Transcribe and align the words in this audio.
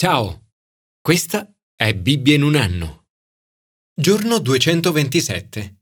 Ciao, 0.00 0.52
questa 1.00 1.52
è 1.74 1.92
Bibbia 1.92 2.36
in 2.36 2.44
un 2.44 2.54
anno. 2.54 3.06
Giorno 4.00 4.38
227. 4.38 5.80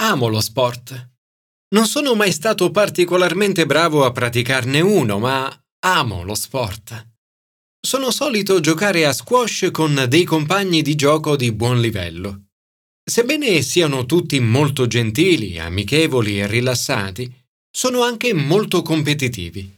Amo 0.00 0.28
lo 0.28 0.40
sport. 0.40 1.10
Non 1.74 1.84
sono 1.84 2.14
mai 2.14 2.32
stato 2.32 2.70
particolarmente 2.70 3.66
bravo 3.66 4.06
a 4.06 4.12
praticarne 4.12 4.80
uno, 4.80 5.18
ma 5.18 5.54
amo 5.80 6.22
lo 6.22 6.34
sport. 6.34 7.10
Sono 7.78 8.10
solito 8.10 8.58
giocare 8.60 9.04
a 9.04 9.12
squash 9.12 9.68
con 9.70 10.06
dei 10.08 10.24
compagni 10.24 10.80
di 10.80 10.94
gioco 10.94 11.36
di 11.36 11.52
buon 11.52 11.82
livello. 11.82 12.46
Sebbene 13.04 13.60
siano 13.60 14.06
tutti 14.06 14.40
molto 14.40 14.86
gentili, 14.86 15.58
amichevoli 15.58 16.40
e 16.40 16.46
rilassati, 16.46 17.30
sono 17.70 18.00
anche 18.00 18.32
molto 18.32 18.80
competitivi. 18.80 19.77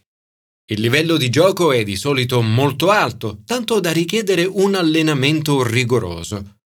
Il 0.71 0.81
livello 0.81 1.17
di 1.17 1.31
gioco 1.31 1.73
è 1.73 1.83
di 1.83 1.97
solito 1.97 2.41
molto 2.43 2.91
alto, 2.91 3.43
tanto 3.45 3.81
da 3.81 3.91
richiedere 3.91 4.45
un 4.45 4.77
allenamento 4.77 5.65
rigoroso. 5.65 6.59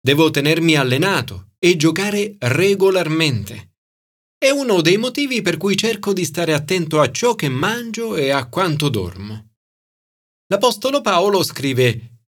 Devo 0.00 0.30
tenermi 0.30 0.76
allenato 0.76 1.50
e 1.58 1.74
giocare 1.74 2.36
regolarmente. 2.38 3.72
È 4.38 4.50
uno 4.50 4.80
dei 4.80 4.98
motivi 4.98 5.42
per 5.42 5.56
cui 5.56 5.76
cerco 5.76 6.12
di 6.12 6.24
stare 6.24 6.54
attento 6.54 7.00
a 7.00 7.10
ciò 7.10 7.34
che 7.34 7.48
mangio 7.48 8.14
e 8.14 8.30
a 8.30 8.48
quanto 8.48 8.88
dormo. 8.88 9.54
L'Apostolo 10.46 11.00
Paolo 11.00 11.42
scrive 11.42 12.20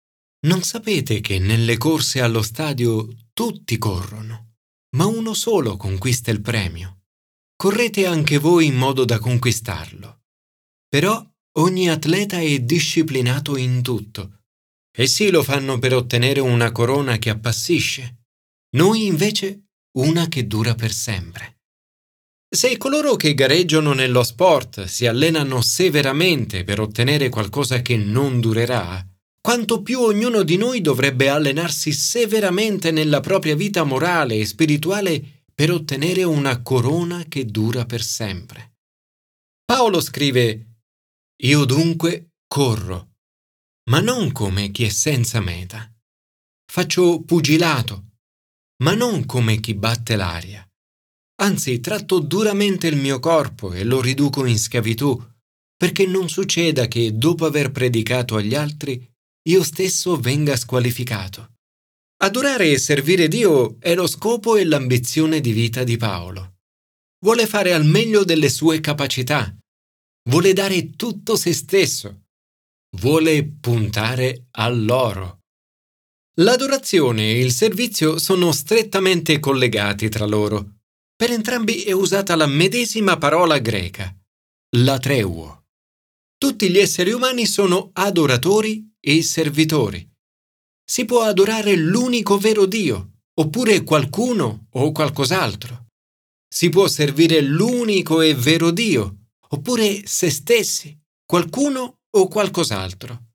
Non 0.47 0.63
sapete 0.63 1.21
che 1.21 1.39
nelle 1.39 1.77
corse 1.77 2.23
allo 2.23 2.41
stadio 2.41 3.07
tutti 3.35 3.77
corrono, 3.77 4.55
ma 4.97 5.05
uno 5.05 5.35
solo 5.35 5.77
conquista 5.77 6.31
il 6.31 6.41
premio. 6.41 7.03
Correte 7.57 8.07
anche 8.07 8.39
voi 8.39 8.65
in 8.65 8.77
modo 8.77 9.05
da 9.05 9.19
conquistarlo. 9.19 10.20
Però 10.91 11.25
ogni 11.59 11.89
atleta 11.89 12.41
è 12.41 12.59
disciplinato 12.59 13.57
in 13.57 13.81
tutto. 13.81 14.41
Essi 14.93 15.31
lo 15.31 15.45
fanno 15.45 15.79
per 15.79 15.95
ottenere 15.95 16.41
una 16.41 16.73
corona 16.73 17.17
che 17.19 17.31
appassisce, 17.31 18.25
noi 18.77 19.07
invece 19.07 19.67
una 19.99 20.27
che 20.29 20.49
dura 20.49 20.75
per 20.75 20.91
sempre. 20.91 21.59
Se 22.53 22.77
coloro 22.77 23.15
che 23.15 23.35
gareggiano 23.35 23.93
nello 23.93 24.25
sport 24.25 24.87
si 24.87 25.07
allenano 25.07 25.61
severamente 25.61 26.65
per 26.65 26.81
ottenere 26.81 27.29
qualcosa 27.29 27.83
che 27.83 27.97
non 27.97 28.41
durerà, 28.41 29.07
quanto 29.41 29.83
più 29.83 30.01
ognuno 30.01 30.43
di 30.43 30.57
noi 30.57 30.81
dovrebbe 30.81 31.29
allenarsi 31.29 31.93
severamente 31.93 32.91
nella 32.91 33.21
propria 33.21 33.55
vita 33.55 33.85
morale 33.85 34.35
e 34.35 34.45
spirituale 34.45 35.45
per 35.55 35.71
ottenere 35.71 36.25
una 36.25 36.61
corona 36.63 37.25
che 37.29 37.47
dura 37.47 37.87
per 37.87 38.03
sempre. 38.03 38.73
Paolo 39.65 40.01
scrive 40.01 40.70
io 41.43 41.65
dunque 41.65 42.33
corro, 42.47 43.13
ma 43.89 44.01
non 44.01 44.31
come 44.33 44.71
chi 44.71 44.85
è 44.85 44.91
senza 44.91 45.41
meta. 45.41 45.91
Faccio 46.71 47.23
pugilato, 47.23 48.17
ma 48.83 48.95
non 48.95 49.25
come 49.25 49.59
chi 49.59 49.75
batte 49.75 50.17
l'aria. 50.17 50.67
Anzi, 51.41 51.81
tratto 51.81 52.19
duramente 52.19 52.89
il 52.89 52.97
mio 52.97 53.19
corpo 53.21 53.73
e 53.73 53.85
lo 53.85 54.03
riduco 54.03 54.45
in 54.45 54.59
schiavitù, 54.59 55.19
perché 55.77 56.05
non 56.05 56.29
succeda 56.29 56.87
che, 56.89 57.17
dopo 57.17 57.47
aver 57.47 57.71
predicato 57.71 58.37
agli 58.37 58.55
altri, 58.55 59.03
io 59.49 59.63
stesso 59.63 60.17
venga 60.21 60.57
squalificato. 60.57 61.55
Adorare 62.23 62.71
e 62.71 62.79
servire 62.79 63.29
Dio 63.29 63.81
è 63.81 63.95
lo 63.95 64.07
scopo 64.07 64.57
e 64.57 64.65
l'ambizione 64.67 65.41
di 65.41 65.53
vita 65.53 65.85
di 65.85 65.97
Paolo. 65.97 66.59
Vuole 67.25 67.47
fare 67.47 67.73
al 67.73 67.87
meglio 67.87 68.25
delle 68.25 68.51
sue 68.51 68.81
capacità 68.81 69.55
vuole 70.29 70.53
dare 70.53 70.91
tutto 70.91 71.37
se 71.37 71.53
stesso, 71.53 72.25
vuole 72.99 73.45
puntare 73.45 74.47
all'oro. 74.53 75.39
L'adorazione 76.41 77.33
e 77.33 77.41
il 77.41 77.53
servizio 77.53 78.19
sono 78.19 78.53
strettamente 78.53 79.39
collegati 79.41 80.09
tra 80.09 80.27
loro. 80.27 80.79
Per 81.15 81.31
entrambi 81.31 81.83
è 81.83 81.93
usata 81.93 82.35
la 82.35 82.47
medesima 82.47 83.19
parola 83.19 83.59
greca, 83.59 84.15
latreuo. 84.77 85.65
Tutti 86.39 86.71
gli 86.71 86.79
esseri 86.79 87.13
umani 87.13 87.45
sono 87.45 87.91
adoratori 87.93 88.95
e 88.99 89.23
servitori. 89.23 90.09
Si 90.83 91.05
può 91.05 91.23
adorare 91.23 91.77
l'unico 91.77 92.39
vero 92.39 92.65
Dio, 92.65 93.19
oppure 93.39 93.83
qualcuno 93.83 94.67
o 94.71 94.93
qualcos'altro. 94.93 95.89
Si 96.49 96.69
può 96.69 96.89
servire 96.89 97.41
l'unico 97.43 98.23
e 98.23 98.35
vero 98.35 98.71
Dio, 98.71 99.20
oppure 99.53 100.07
se 100.07 100.31
stessi, 100.31 100.99
qualcuno 101.25 102.01
o 102.11 102.29
qualcos'altro. 102.29 103.29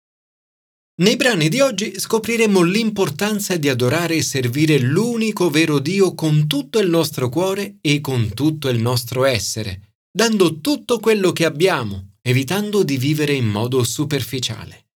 Nei 0.97 1.17
brani 1.17 1.49
di 1.49 1.59
oggi 1.59 1.99
scopriremo 1.99 2.61
l'importanza 2.61 3.57
di 3.57 3.67
adorare 3.67 4.15
e 4.15 4.21
servire 4.21 4.79
l'unico 4.79 5.49
vero 5.49 5.79
Dio 5.79 6.15
con 6.15 6.47
tutto 6.47 6.79
il 6.79 6.89
nostro 6.89 7.27
cuore 7.27 7.79
e 7.81 7.99
con 7.99 8.33
tutto 8.33 8.69
il 8.69 8.79
nostro 8.79 9.25
essere, 9.25 9.95
dando 10.09 10.61
tutto 10.61 10.99
quello 10.99 11.33
che 11.33 11.43
abbiamo, 11.43 12.13
evitando 12.21 12.83
di 12.83 12.97
vivere 12.97 13.33
in 13.33 13.45
modo 13.45 13.83
superficiale. 13.83 14.87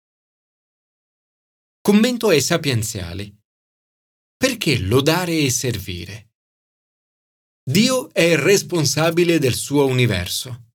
Commento 1.81 2.29
ai 2.29 2.41
sapienziali. 2.41 3.35
Perché 4.37 4.79
lodare 4.79 5.37
e 5.37 5.49
servire? 5.49 6.29
Dio 7.61 8.09
è 8.13 8.37
responsabile 8.37 9.37
del 9.37 9.53
suo 9.53 9.85
universo. 9.85 10.68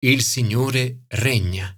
Il 0.00 0.22
Signore 0.22 1.00
regna. 1.08 1.76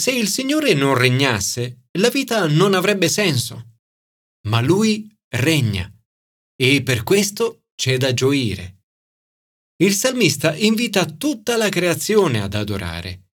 Se 0.00 0.12
il 0.12 0.28
Signore 0.28 0.74
non 0.74 0.94
regnasse, 0.94 1.86
la 1.98 2.08
vita 2.08 2.46
non 2.46 2.72
avrebbe 2.72 3.08
senso. 3.08 3.78
Ma 4.46 4.60
Lui 4.60 5.12
regna 5.28 5.92
e 6.54 6.84
per 6.84 7.02
questo 7.02 7.64
c'è 7.74 7.96
da 7.96 8.14
gioire. 8.14 8.84
Il 9.82 9.92
salmista 9.92 10.54
invita 10.54 11.04
tutta 11.04 11.56
la 11.56 11.68
creazione 11.68 12.40
ad 12.40 12.54
adorare. 12.54 13.30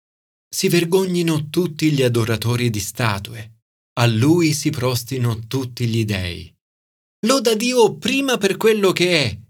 Si 0.48 0.68
vergognino 0.68 1.50
tutti 1.50 1.90
gli 1.90 2.04
adoratori 2.04 2.70
di 2.70 2.78
statue. 2.78 3.62
A 3.94 4.06
Lui 4.06 4.52
si 4.52 4.70
prostino 4.70 5.48
tutti 5.48 5.88
gli 5.88 6.04
dei. 6.04 6.54
Loda 7.26 7.56
Dio 7.56 7.96
prima 7.96 8.36
per 8.38 8.56
quello 8.56 8.92
che 8.92 9.24
è, 9.24 9.40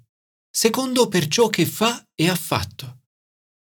secondo 0.51 1.09
per 1.09 1.27
ciò 1.27 1.51
che 1.51 1.67
fa 1.67 2.03
e 2.15 2.31
ha 2.31 2.35
fatto. 2.35 3.01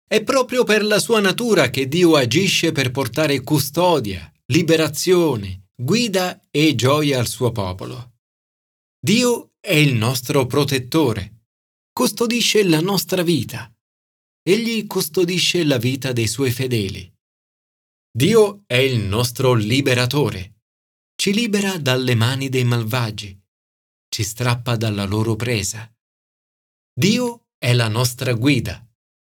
È 0.08 0.22
proprio 0.22 0.62
per 0.62 0.84
la 0.84 1.00
sua 1.00 1.18
natura 1.18 1.68
che 1.68 1.88
Dio 1.88 2.14
agisce 2.14 2.70
per 2.70 2.92
portare 2.92 3.40
custodia, 3.40 4.32
liberazione, 4.52 5.70
guida 5.74 6.40
e 6.48 6.76
gioia 6.76 7.18
al 7.18 7.26
suo 7.26 7.50
popolo. 7.50 8.12
Dio 9.00 9.54
è 9.58 9.74
il 9.74 9.94
nostro 9.94 10.46
protettore, 10.46 11.48
custodisce 11.92 12.62
la 12.62 12.80
nostra 12.80 13.24
vita. 13.24 13.68
Egli 14.48 14.86
custodisce 14.86 15.64
la 15.64 15.76
vita 15.76 16.12
dei 16.12 16.28
suoi 16.28 16.52
fedeli. 16.52 17.12
Dio 18.16 18.62
è 18.64 18.76
il 18.76 19.00
nostro 19.00 19.54
liberatore. 19.54 20.60
Ci 21.16 21.32
libera 21.32 21.78
dalle 21.78 22.14
mani 22.14 22.48
dei 22.48 22.62
malvagi. 22.62 23.36
Ci 24.08 24.22
strappa 24.22 24.76
dalla 24.76 25.04
loro 25.04 25.34
presa. 25.34 25.92
Dio 26.94 27.48
è 27.58 27.72
la 27.72 27.88
nostra 27.88 28.32
guida 28.34 28.85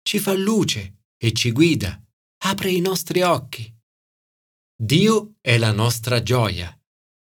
ci 0.09 0.19
fa 0.19 0.33
luce 0.33 1.03
e 1.19 1.35
ci 1.35 1.53
guida, 1.53 2.03
apre 2.45 2.71
i 2.71 2.81
nostri 2.81 3.21
occhi. 3.21 3.71
Dio 4.75 5.35
è 5.39 5.59
la 5.59 5.71
nostra 5.71 6.23
gioia. 6.23 6.75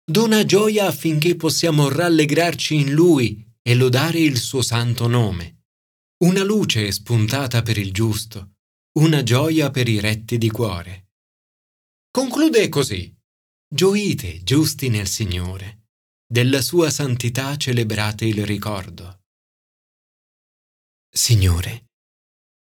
Dona 0.05 0.45
gioia 0.45 0.89
affinché 0.89 1.37
possiamo 1.37 1.89
rallegrarci 1.89 2.75
in 2.75 2.93
Lui 2.93 3.49
e 3.63 3.77
lodare 3.77 4.19
il 4.19 4.39
suo 4.39 4.61
santo 4.61 5.07
nome. 5.07 5.67
Una 6.25 6.43
luce 6.43 6.91
spuntata 6.91 7.63
per 7.63 7.79
il 7.79 7.93
giusto, 7.93 8.55
una 8.99 9.23
gioia 9.23 9.71
per 9.71 9.89
i 9.89 10.01
retti 10.01 10.37
di 10.37 10.51
cuore. 10.51 11.13
Conclude 12.11 12.69
così. 12.71 13.17
Gioite, 13.73 14.43
giusti 14.43 14.89
nel 14.89 15.07
Signore. 15.07 15.91
Della 16.27 16.61
sua 16.61 16.91
santità 16.91 17.57
celebrate 17.57 18.25
il 18.25 18.45
ricordo. 18.45 19.23
Signore, 21.09 21.84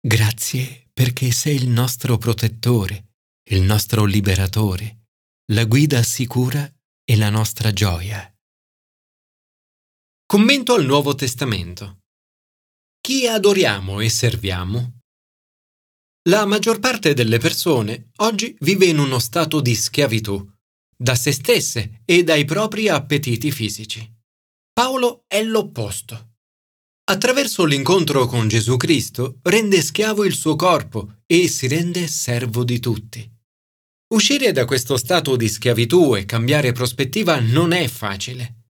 Grazie 0.05 0.91
perché 0.93 1.31
sei 1.31 1.55
il 1.55 1.67
nostro 1.67 2.19
protettore, 2.19 3.13
il 3.49 3.63
nostro 3.63 4.05
liberatore, 4.05 5.07
la 5.51 5.65
guida 5.65 6.03
sicura 6.03 6.71
e 7.03 7.17
la 7.17 7.31
nostra 7.31 7.73
gioia. 7.73 8.31
Commento 10.27 10.75
al 10.75 10.85
Nuovo 10.85 11.15
Testamento. 11.15 12.01
Chi 13.01 13.25
adoriamo 13.25 13.99
e 13.99 14.09
serviamo? 14.09 14.99
La 16.29 16.45
maggior 16.45 16.77
parte 16.77 17.15
delle 17.15 17.39
persone 17.39 18.11
oggi 18.17 18.55
vive 18.59 18.85
in 18.85 18.99
uno 18.99 19.17
stato 19.17 19.59
di 19.59 19.73
schiavitù, 19.73 20.53
da 20.95 21.15
se 21.15 21.31
stesse 21.31 22.03
e 22.05 22.23
dai 22.23 22.45
propri 22.45 22.89
appetiti 22.89 23.51
fisici. 23.51 24.07
Paolo 24.71 25.23
è 25.25 25.41
l'opposto. 25.41 26.34
Attraverso 27.07 27.65
l'incontro 27.65 28.25
con 28.25 28.47
Gesù 28.47 28.77
Cristo 28.77 29.37
rende 29.43 29.79
schiavo 29.83 30.25
il 30.25 30.33
suo 30.33 30.55
corpo 30.55 31.17
e 31.27 31.47
si 31.47 31.67
rende 31.67 32.07
servo 32.07 32.63
di 32.63 32.79
tutti. 32.79 33.31
Uscire 34.07 34.51
da 34.51 34.65
questo 34.65 34.97
stato 34.97 35.35
di 35.35 35.47
schiavitù 35.47 36.15
e 36.15 36.25
cambiare 36.25 36.71
prospettiva 36.71 37.39
non 37.39 37.73
è 37.73 37.87
facile. 37.87 38.69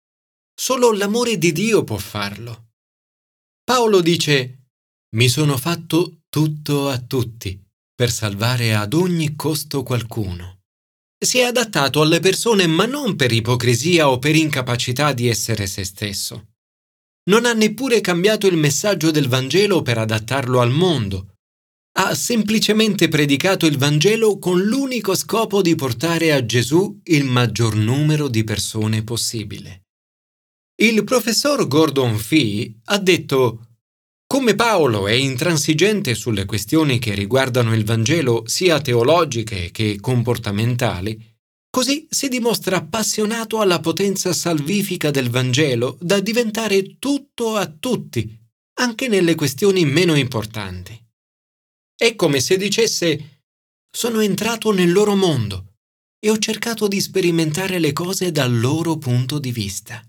Solo 0.53 0.91
l'amore 0.91 1.37
di 1.37 1.53
Dio 1.53 1.85
può 1.85 1.95
farlo. 1.97 2.71
Paolo 3.63 4.01
dice, 4.01 4.71
mi 5.15 5.29
sono 5.29 5.55
fatto 5.55 6.23
tutto 6.27 6.89
a 6.89 6.99
tutti 6.99 7.57
per 7.95 8.11
salvare 8.11 8.75
ad 8.75 8.93
ogni 8.93 9.37
costo 9.37 9.83
qualcuno. 9.83 10.63
Si 11.17 11.37
è 11.37 11.43
adattato 11.43 12.01
alle 12.01 12.19
persone 12.19 12.67
ma 12.67 12.85
non 12.85 13.15
per 13.15 13.31
ipocrisia 13.31 14.09
o 14.09 14.19
per 14.19 14.35
incapacità 14.35 15.13
di 15.13 15.29
essere 15.29 15.65
se 15.65 15.85
stesso. 15.85 16.56
Non 17.27 17.45
ha 17.45 17.53
neppure 17.53 18.01
cambiato 18.01 18.47
il 18.47 18.57
messaggio 18.57 19.11
del 19.11 19.27
Vangelo 19.27 19.81
per 19.81 19.97
adattarlo 19.97 20.59
al 20.59 20.71
mondo, 20.71 21.35
ha 21.99 22.13
semplicemente 22.13 23.07
predicato 23.07 23.65
il 23.65 23.77
Vangelo 23.77 24.37
con 24.37 24.61
l'unico 24.61 25.15
scopo 25.15 25.61
di 25.61 25.75
portare 25.75 26.31
a 26.31 26.45
Gesù 26.45 26.99
il 27.05 27.25
maggior 27.25 27.75
numero 27.75 28.27
di 28.27 28.43
persone 28.43 29.03
possibile. 29.03 29.81
Il 30.79 31.03
professor 31.03 31.67
Gordon 31.67 32.17
Fee 32.17 32.81
ha 32.85 32.99
detto 32.99 33.67
come 34.27 34.55
Paolo 34.55 35.07
è 35.07 35.13
intransigente 35.13 36.13
sulle 36.13 36.45
questioni 36.45 36.99
che 36.99 37.15
riguardano 37.15 37.73
il 37.73 37.83
Vangelo 37.83 38.43
sia 38.45 38.79
teologiche 38.81 39.71
che 39.71 39.97
comportamentali, 39.99 41.17
così 41.77 42.07
si 42.09 42.27
dimostra 42.27 42.77
appassionato 42.77 43.61
alla 43.61 43.79
potenza 43.79 44.33
salvifica 44.33 45.11
del 45.11 45.29
Vangelo 45.29 45.95
da 46.01 46.19
diventare 46.19 46.97
tutto 46.97 47.55
a 47.55 47.67
tutti, 47.67 48.35
anche 48.79 49.07
nelle 49.07 49.35
questioni 49.35 49.85
meno 49.85 50.15
importanti. 50.15 50.99
È 51.95 52.15
come 52.15 52.39
se 52.39 52.57
dicesse 52.57 53.43
sono 53.95 54.21
entrato 54.21 54.71
nel 54.71 54.91
loro 54.91 55.15
mondo 55.15 55.75
e 56.19 56.31
ho 56.31 56.39
cercato 56.39 56.87
di 56.87 56.99
sperimentare 56.99 57.77
le 57.77 57.93
cose 57.93 58.31
dal 58.31 58.59
loro 58.59 58.97
punto 58.97 59.37
di 59.37 59.51
vista. 59.51 60.03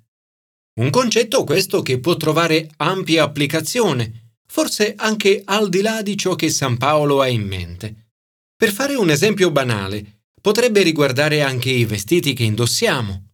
Un 0.81 0.89
concetto 0.89 1.45
questo 1.45 1.83
che 1.83 2.01
può 2.01 2.17
trovare 2.17 2.71
ampia 2.79 3.25
applicazione, 3.25 4.37
forse 4.47 4.95
anche 4.97 5.43
al 5.45 5.69
di 5.69 5.83
là 5.83 6.01
di 6.01 6.17
ciò 6.17 6.35
che 6.35 6.49
San 6.49 6.79
Paolo 6.79 7.21
ha 7.21 7.29
in 7.29 7.47
mente. 7.47 8.13
Per 8.57 8.73
fare 8.73 8.95
un 8.95 9.11
esempio 9.11 9.51
banale, 9.51 10.18
potrebbe 10.49 10.83
riguardare 10.83 11.43
anche 11.43 11.69
i 11.69 11.85
vestiti 11.85 12.33
che 12.33 12.43
indossiamo. 12.43 13.33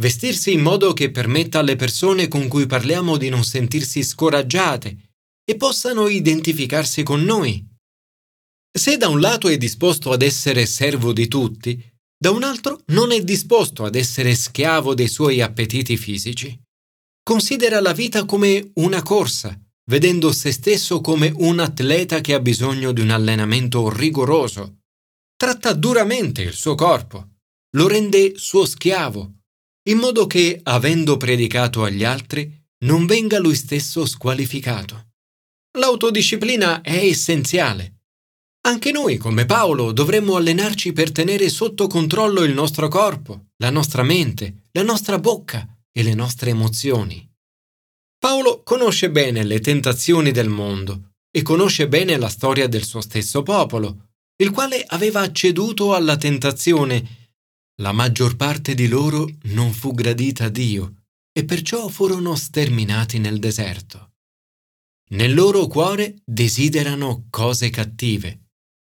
Vestirsi 0.00 0.52
in 0.52 0.60
modo 0.60 0.92
che 0.92 1.12
permetta 1.12 1.60
alle 1.60 1.76
persone 1.76 2.26
con 2.26 2.48
cui 2.48 2.66
parliamo 2.66 3.16
di 3.16 3.28
non 3.28 3.44
sentirsi 3.44 4.02
scoraggiate 4.02 5.12
e 5.48 5.56
possano 5.56 6.08
identificarsi 6.08 7.04
con 7.04 7.22
noi. 7.22 7.64
Se 8.76 8.96
da 8.96 9.06
un 9.06 9.20
lato 9.20 9.46
è 9.46 9.56
disposto 9.56 10.10
ad 10.10 10.20
essere 10.22 10.66
servo 10.66 11.12
di 11.12 11.28
tutti, 11.28 11.80
da 12.20 12.32
un 12.32 12.42
altro 12.42 12.80
non 12.86 13.12
è 13.12 13.22
disposto 13.22 13.84
ad 13.84 13.94
essere 13.94 14.34
schiavo 14.34 14.94
dei 14.94 15.06
suoi 15.06 15.40
appetiti 15.40 15.96
fisici. 15.96 16.60
Considera 17.22 17.80
la 17.80 17.92
vita 17.92 18.24
come 18.24 18.72
una 18.74 19.00
corsa, 19.02 19.56
vedendo 19.88 20.32
se 20.32 20.50
stesso 20.50 21.00
come 21.00 21.32
un 21.36 21.60
atleta 21.60 22.20
che 22.20 22.34
ha 22.34 22.40
bisogno 22.40 22.90
di 22.90 23.00
un 23.00 23.10
allenamento 23.10 23.88
rigoroso. 23.88 24.77
Tratta 25.38 25.72
duramente 25.72 26.42
il 26.42 26.52
suo 26.52 26.74
corpo, 26.74 27.36
lo 27.76 27.86
rende 27.86 28.34
suo 28.36 28.66
schiavo, 28.66 29.36
in 29.88 29.98
modo 29.98 30.26
che, 30.26 30.60
avendo 30.62 31.16
predicato 31.16 31.84
agli 31.84 32.04
altri, 32.04 32.52
non 32.84 33.06
venga 33.06 33.38
lui 33.38 33.54
stesso 33.54 34.04
squalificato. 34.04 35.12
L'autodisciplina 35.78 36.82
è 36.82 36.96
essenziale 36.96 37.98
anche 38.68 38.92
noi, 38.92 39.16
come 39.16 39.46
Paolo, 39.46 39.92
dovremmo 39.92 40.36
allenarci 40.36 40.92
per 40.92 41.10
tenere 41.10 41.48
sotto 41.48 41.86
controllo 41.86 42.42
il 42.42 42.52
nostro 42.52 42.88
corpo, 42.88 43.46
la 43.56 43.70
nostra 43.70 44.02
mente, 44.02 44.64
la 44.72 44.82
nostra 44.82 45.18
bocca 45.18 45.66
e 45.90 46.02
le 46.02 46.12
nostre 46.12 46.50
emozioni. 46.50 47.26
Paolo 48.18 48.62
conosce 48.62 49.10
bene 49.10 49.42
le 49.42 49.60
tentazioni 49.60 50.32
del 50.32 50.50
mondo 50.50 51.12
e 51.30 51.40
conosce 51.40 51.88
bene 51.88 52.18
la 52.18 52.28
storia 52.28 52.68
del 52.68 52.84
suo 52.84 53.00
stesso 53.00 53.42
popolo, 53.42 54.07
il 54.40 54.50
quale 54.50 54.84
aveva 54.86 55.30
ceduto 55.32 55.94
alla 55.94 56.16
tentazione. 56.16 57.32
La 57.80 57.92
maggior 57.92 58.36
parte 58.36 58.74
di 58.74 58.88
loro 58.88 59.28
non 59.44 59.72
fu 59.72 59.92
gradita 59.92 60.44
a 60.44 60.48
Dio 60.48 61.04
e 61.32 61.44
perciò 61.44 61.88
furono 61.88 62.34
sterminati 62.34 63.18
nel 63.18 63.38
deserto. 63.38 64.14
Nel 65.10 65.34
loro 65.34 65.66
cuore 65.66 66.16
desiderano 66.24 67.26
cose 67.30 67.70
cattive 67.70 68.46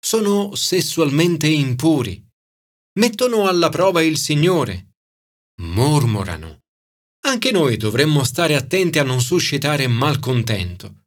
sono 0.04 0.54
sessualmente 0.54 1.46
impuri, 1.46 2.22
mettono 2.98 3.46
alla 3.46 3.68
prova 3.68 4.02
il 4.02 4.18
Signore, 4.18 4.94
mormorano. 5.62 6.58
Anche 7.24 7.52
noi 7.52 7.76
dovremmo 7.76 8.24
stare 8.24 8.56
attenti 8.56 8.98
a 8.98 9.04
non 9.04 9.20
suscitare 9.20 9.86
malcontento. 9.86 11.04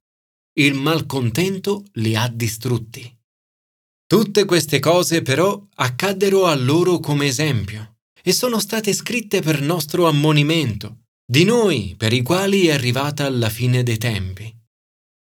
Il 0.57 0.75
malcontento 0.75 1.83
li 1.95 2.15
ha 2.15 2.27
distrutti. 2.29 3.14
Tutte 4.07 4.45
queste 4.45 4.79
cose 4.79 5.23
però 5.23 5.67
accaddero 5.75 6.45
a 6.45 6.53
loro 6.53 6.99
come 6.99 7.25
esempio 7.25 7.95
e 8.21 8.33
sono 8.33 8.59
state 8.59 8.93
scritte 8.93 9.41
per 9.41 9.61
nostro 9.61 10.07
ammonimento, 10.07 11.05
di 11.25 11.43
noi 11.43 11.95
per 11.97 12.13
i 12.13 12.21
quali 12.21 12.67
è 12.67 12.73
arrivata 12.73 13.27
la 13.29 13.49
fine 13.49 13.81
dei 13.81 13.97
tempi. 13.97 14.55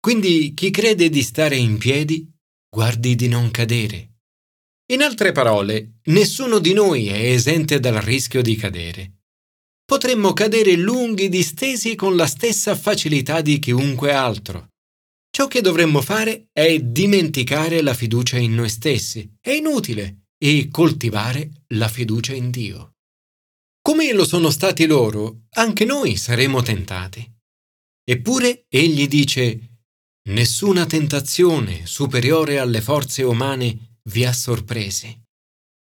Quindi 0.00 0.54
chi 0.54 0.70
crede 0.70 1.10
di 1.10 1.22
stare 1.22 1.56
in 1.56 1.76
piedi 1.76 2.26
guardi 2.74 3.14
di 3.16 3.28
non 3.28 3.50
cadere. 3.50 4.12
In 4.92 5.02
altre 5.02 5.32
parole, 5.32 5.98
nessuno 6.04 6.58
di 6.58 6.72
noi 6.72 7.08
è 7.08 7.32
esente 7.32 7.80
dal 7.80 8.00
rischio 8.00 8.40
di 8.40 8.56
cadere. 8.56 9.18
Potremmo 9.84 10.32
cadere 10.32 10.74
lunghi 10.74 11.28
distesi 11.28 11.94
con 11.96 12.16
la 12.16 12.26
stessa 12.26 12.74
facilità 12.74 13.42
di 13.42 13.58
chiunque 13.58 14.12
altro. 14.12 14.69
Ciò 15.30 15.46
che 15.46 15.60
dovremmo 15.60 16.00
fare 16.02 16.48
è 16.52 16.78
dimenticare 16.80 17.82
la 17.82 17.94
fiducia 17.94 18.36
in 18.36 18.54
noi 18.54 18.68
stessi, 18.68 19.32
è 19.40 19.50
inutile, 19.50 20.26
e 20.42 20.68
coltivare 20.70 21.64
la 21.74 21.88
fiducia 21.88 22.34
in 22.34 22.50
Dio. 22.50 22.94
Come 23.82 24.12
lo 24.12 24.24
sono 24.24 24.50
stati 24.50 24.86
loro, 24.86 25.42
anche 25.50 25.84
noi 25.84 26.16
saremo 26.16 26.62
tentati. 26.62 27.30
Eppure 28.02 28.64
egli 28.68 29.06
dice 29.06 29.70
Nessuna 30.30 30.86
tentazione 30.86 31.86
superiore 31.86 32.58
alle 32.58 32.80
forze 32.80 33.22
umane 33.22 33.98
vi 34.10 34.24
ha 34.24 34.32
sorpresi. 34.32 35.18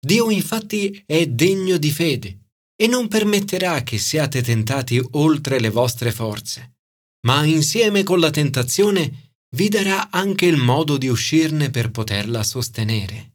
Dio 0.04 0.30
infatti 0.30 1.02
è 1.06 1.26
degno 1.26 1.76
di 1.76 1.90
fede 1.90 2.48
e 2.74 2.86
non 2.86 3.08
permetterà 3.08 3.82
che 3.82 3.98
siate 3.98 4.42
tentati 4.42 5.00
oltre 5.12 5.60
le 5.60 5.70
vostre 5.70 6.12
forze, 6.12 6.78
ma 7.26 7.44
insieme 7.44 8.02
con 8.02 8.20
la 8.20 8.30
tentazione 8.30 9.31
vi 9.56 9.68
darà 9.68 10.10
anche 10.10 10.46
il 10.46 10.56
modo 10.56 10.96
di 10.96 11.08
uscirne 11.08 11.70
per 11.70 11.90
poterla 11.90 12.42
sostenere. 12.42 13.30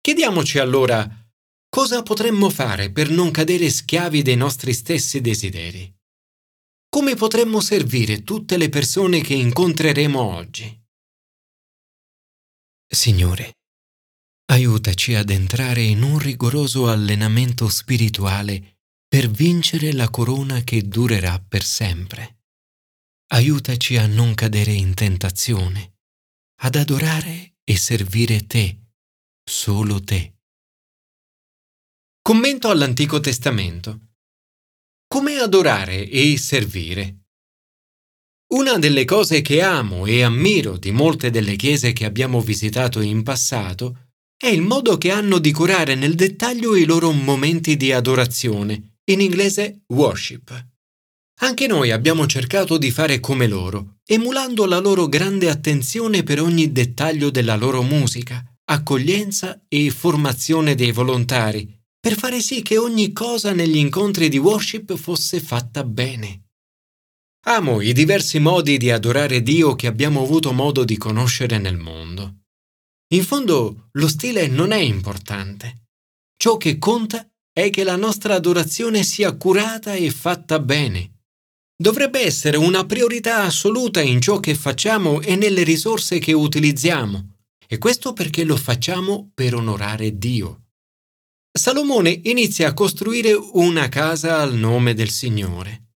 Chiediamoci 0.00 0.58
allora 0.58 1.08
cosa 1.68 2.02
potremmo 2.02 2.50
fare 2.50 2.90
per 2.90 3.10
non 3.10 3.30
cadere 3.30 3.70
schiavi 3.70 4.22
dei 4.22 4.36
nostri 4.36 4.72
stessi 4.72 5.20
desideri 5.20 6.00
come 6.94 7.14
potremmo 7.14 7.60
servire 7.60 8.22
tutte 8.22 8.58
le 8.58 8.68
persone 8.68 9.22
che 9.22 9.32
incontreremo 9.32 10.20
oggi? 10.20 10.78
Signore, 12.86 13.60
aiutaci 14.50 15.14
ad 15.14 15.30
entrare 15.30 15.80
in 15.80 16.02
un 16.02 16.18
rigoroso 16.18 16.90
allenamento 16.90 17.70
spirituale 17.70 18.76
per 19.08 19.30
vincere 19.30 19.94
la 19.94 20.10
corona 20.10 20.60
che 20.64 20.86
durerà 20.86 21.38
per 21.40 21.64
sempre. 21.64 22.41
Aiutaci 23.34 23.96
a 23.96 24.06
non 24.06 24.34
cadere 24.34 24.72
in 24.72 24.92
tentazione, 24.92 26.00
ad 26.64 26.74
adorare 26.74 27.54
e 27.64 27.78
servire 27.78 28.46
te, 28.46 28.90
solo 29.42 30.04
te. 30.04 30.34
Commento 32.20 32.68
all'Antico 32.68 33.20
Testamento. 33.20 34.00
Come 35.08 35.38
adorare 35.38 36.06
e 36.06 36.36
servire? 36.36 37.20
Una 38.52 38.76
delle 38.76 39.06
cose 39.06 39.40
che 39.40 39.62
amo 39.62 40.04
e 40.04 40.22
ammiro 40.22 40.76
di 40.76 40.90
molte 40.90 41.30
delle 41.30 41.56
chiese 41.56 41.94
che 41.94 42.04
abbiamo 42.04 42.42
visitato 42.42 43.00
in 43.00 43.22
passato 43.22 44.10
è 44.36 44.48
il 44.48 44.60
modo 44.60 44.98
che 44.98 45.10
hanno 45.10 45.38
di 45.38 45.52
curare 45.52 45.94
nel 45.94 46.16
dettaglio 46.16 46.76
i 46.76 46.84
loro 46.84 47.12
momenti 47.12 47.78
di 47.78 47.92
adorazione, 47.92 48.98
in 49.04 49.22
inglese 49.22 49.84
worship. 49.86 50.71
Anche 51.42 51.66
noi 51.66 51.90
abbiamo 51.90 52.26
cercato 52.26 52.78
di 52.78 52.90
fare 52.90 53.18
come 53.20 53.46
loro, 53.46 53.96
emulando 54.06 54.64
la 54.64 54.78
loro 54.78 55.08
grande 55.08 55.50
attenzione 55.50 56.22
per 56.22 56.40
ogni 56.40 56.70
dettaglio 56.70 57.30
della 57.30 57.56
loro 57.56 57.82
musica, 57.82 58.44
accoglienza 58.64 59.64
e 59.68 59.90
formazione 59.90 60.74
dei 60.74 60.92
volontari, 60.92 61.68
per 61.98 62.16
fare 62.16 62.40
sì 62.40 62.62
che 62.62 62.78
ogni 62.78 63.12
cosa 63.12 63.52
negli 63.52 63.76
incontri 63.76 64.28
di 64.28 64.38
worship 64.38 64.96
fosse 64.96 65.40
fatta 65.40 65.84
bene. 65.84 66.44
Amo 67.46 67.80
i 67.80 67.92
diversi 67.92 68.38
modi 68.38 68.76
di 68.76 68.90
adorare 68.90 69.42
Dio 69.42 69.74
che 69.74 69.88
abbiamo 69.88 70.22
avuto 70.22 70.52
modo 70.52 70.84
di 70.84 70.96
conoscere 70.96 71.58
nel 71.58 71.76
mondo. 71.76 72.36
In 73.14 73.24
fondo 73.24 73.88
lo 73.92 74.08
stile 74.08 74.46
non 74.46 74.70
è 74.70 74.78
importante, 74.78 75.82
Ciò 76.42 76.56
che 76.56 76.76
conta 76.76 77.24
è 77.52 77.70
che 77.70 77.84
la 77.84 77.94
nostra 77.94 78.34
adorazione 78.34 79.04
sia 79.04 79.36
curata 79.36 79.94
e 79.94 80.10
fatta 80.10 80.58
bene. 80.58 81.11
Dovrebbe 81.76 82.20
essere 82.20 82.56
una 82.56 82.84
priorità 82.86 83.42
assoluta 83.42 84.00
in 84.00 84.20
ciò 84.20 84.40
che 84.40 84.54
facciamo 84.54 85.20
e 85.20 85.36
nelle 85.36 85.62
risorse 85.62 86.18
che 86.18 86.32
utilizziamo, 86.32 87.36
e 87.66 87.78
questo 87.78 88.12
perché 88.12 88.44
lo 88.44 88.56
facciamo 88.56 89.30
per 89.34 89.54
onorare 89.54 90.18
Dio. 90.18 90.62
Salomone 91.50 92.20
inizia 92.24 92.68
a 92.68 92.74
costruire 92.74 93.32
una 93.32 93.88
casa 93.88 94.40
al 94.40 94.54
nome 94.54 94.94
del 94.94 95.10
Signore. 95.10 95.90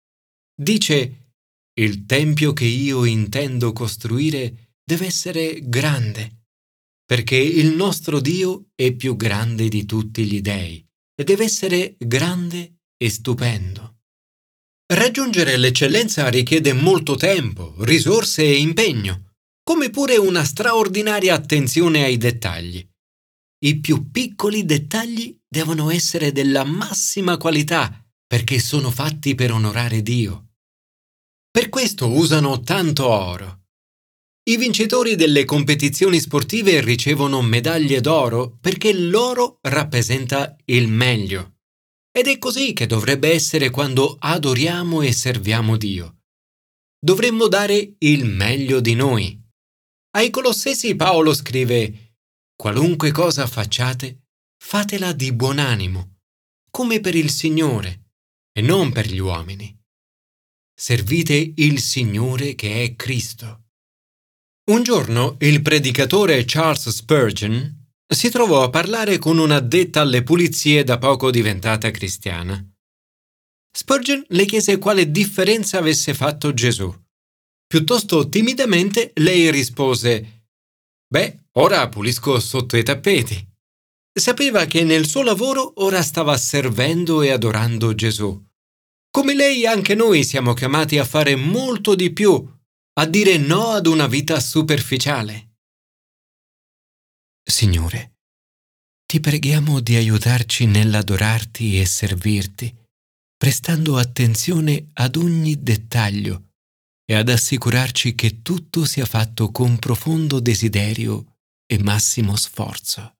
Dice, 0.55 1.33
il 1.79 2.07
tempio 2.07 2.53
che 2.53 2.65
io 2.65 3.05
intendo 3.05 3.73
costruire 3.73 4.75
deve 4.83 5.07
essere 5.07 5.61
grande, 5.69 6.45
perché 7.05 7.37
il 7.37 7.75
nostro 7.75 8.21
Dio 8.21 8.69
è 8.75 8.93
più 8.93 9.17
grande 9.17 9.69
di 9.69 9.85
tutti 9.85 10.25
gli 10.25 10.41
dei 10.41 10.85
e 11.15 11.25
deve 11.25 11.45
essere 11.45 11.97
grande 11.99 12.81
e 12.97 13.11
stupendo. 13.11 13.96
Raggiungere 14.89 15.57
l'eccellenza 15.57 16.29
richiede 16.29 16.73
molto 16.73 17.17
tempo, 17.17 17.75
risorse 17.79 18.43
e 18.43 18.61
impegno, 18.61 19.33
come 19.65 19.91
pure 19.91 20.17
una 20.17 20.45
straordinaria 20.45 21.35
attenzione 21.35 22.05
ai 22.05 22.17
dettagli. 22.17 22.89
I 23.65 23.81
più 23.81 24.13
piccoli 24.13 24.65
dettagli 24.65 25.37
devono 25.49 25.91
essere 25.91 26.31
della 26.31 26.63
massima 26.63 27.37
qualità 27.37 28.01
perché 28.29 28.61
sono 28.61 28.93
fatti 28.93 29.35
per 29.35 29.51
onorare 29.51 30.03
Dio. 30.03 30.51
Per 31.51 31.69
questo 31.69 32.09
usano 32.13 32.61
tanto 32.61 33.09
oro. 33.09 33.63
I 34.49 34.57
vincitori 34.57 35.17
delle 35.17 35.45
competizioni 35.45 36.21
sportive 36.21 36.81
ricevono 36.81 37.43
medaglie 37.43 38.01
d'oro 38.01 38.57
perché 38.61 38.93
l'oro 38.93 39.59
rappresenta 39.63 40.57
il 40.67 40.87
meglio. 40.87 41.56
Ed 42.17 42.29
è 42.29 42.39
così 42.39 42.73
che 42.73 42.87
dovrebbe 42.87 43.31
essere 43.31 43.69
quando 43.69 44.17
adoriamo 44.19 45.03
e 45.03 45.13
serviamo 45.13 45.77
Dio. 45.77 46.23
Dovremmo 46.99 47.47
dare 47.47 47.97
il 47.99 48.25
meglio 48.25 48.81
di 48.81 48.95
noi. 48.95 49.39
Ai 50.13 50.31
Colossesi 50.31 50.97
Paolo 50.97 51.35
scrive 51.35 52.15
Qualunque 52.57 53.11
cosa 53.11 53.47
facciate, 53.47 54.29
fatela 54.57 55.13
di 55.13 55.31
buon 55.35 55.59
animo, 55.59 56.21
come 56.71 57.01
per 57.01 57.15
il 57.15 57.29
Signore 57.29 58.13
e 58.51 58.63
non 58.63 58.93
per 58.93 59.09
gli 59.09 59.19
uomini. 59.19 59.79
Servite 60.75 61.53
il 61.57 61.81
Signore 61.81 62.55
che 62.55 62.83
è 62.83 62.97
Cristo. 62.97 63.65
Un 64.71 64.83
giorno 64.83 65.37
il 65.41 65.61
predicatore 65.61 66.45
Charles 66.47 66.89
Spurgeon 66.89 67.86
si 68.09 68.31
trovò 68.31 68.63
a 68.63 68.71
parlare 68.71 69.19
con 69.19 69.39
un'addetta 69.39 70.01
alle 70.01 70.23
pulizie 70.23 70.85
da 70.85 70.99
poco 70.99 71.31
diventata 71.31 71.91
cristiana. 71.91 72.65
Spurgeon 73.77 74.25
le 74.29 74.45
chiese 74.45 74.79
quale 74.79 75.11
differenza 75.11 75.79
avesse 75.79 76.15
fatto 76.15 76.55
Gesù. 76.55 76.93
Piuttosto 77.67 78.29
timidamente 78.29 79.11
lei 79.17 79.51
rispose 79.51 80.45
Beh, 81.09 81.47
ora 81.53 81.89
pulisco 81.89 82.39
sotto 82.41 82.77
i 82.77 82.83
tappeti. 82.83 83.45
Sapeva 84.13 84.65
che 84.65 84.83
nel 84.83 85.07
suo 85.07 85.23
lavoro 85.23 85.73
ora 85.77 86.03
stava 86.03 86.37
servendo 86.37 87.23
e 87.23 87.31
adorando 87.31 87.95
Gesù. 87.95 88.43
Come 89.11 89.35
lei 89.35 89.67
anche 89.67 89.95
noi 89.95 90.25
siamo 90.25 90.55
chiamati 90.55 90.99
a 90.99 91.05
fare 91.05 91.37
molto 91.37 91.95
di 91.95 92.13
più 92.13 92.55
a 92.99 93.05
dire 93.05 93.37
no 93.37 93.69
ad 93.73 93.87
una 93.87 94.07
vita 94.07 94.41
superficiale. 94.41 95.46
Signore, 97.49 98.17
ti 99.07 99.21
preghiamo 99.21 99.79
di 99.79 99.95
aiutarci 99.95 100.67
nell'adorarti 100.67 101.81
e 101.81 101.87
servirti, 101.87 102.75
prestando 103.37 103.99
attenzione 103.99 104.91
ad 104.95 105.15
ogni 105.15 105.63
dettaglio 105.63 106.55
e 107.05 107.15
ad 107.15 107.29
assicurarci 107.29 108.17
che 108.17 108.43
tutto 108.43 108.85
sia 108.85 109.07
fatto 109.07 109.53
con 109.53 109.79
profondo 109.79 110.41
desiderio 110.41 111.37
e 111.65 111.81
massimo 111.81 112.35
sforzo. 112.35 113.16